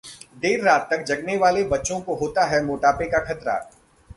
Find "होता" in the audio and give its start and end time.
2.15-2.45